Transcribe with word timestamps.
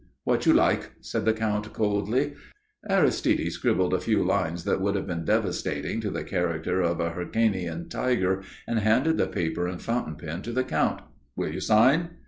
"What 0.23 0.47
you 0.47 0.53
like," 0.53 0.93
said 1.01 1.25
the 1.25 1.33
Count, 1.33 1.71
coldly. 1.73 2.33
Aristide 2.89 3.51
scribbled 3.51 3.93
a 3.93 3.99
few 3.99 4.23
lines 4.23 4.63
that 4.63 4.81
would 4.81 4.95
have 4.95 5.05
been 5.05 5.25
devastating 5.25 6.01
to 6.01 6.09
the 6.09 6.23
character 6.23 6.81
of 6.81 6.99
a 6.99 7.11
Hyrcanean 7.11 7.87
tiger 7.87 8.41
and 8.67 8.79
handed 8.79 9.19
the 9.19 9.27
paper 9.27 9.67
and 9.67 9.79
fountain 9.79 10.15
pen 10.15 10.41
to 10.41 10.51
the 10.51 10.63
Count. 10.63 11.03
"Will 11.35 11.53
you 11.53 11.59
sign?" 11.61 12.17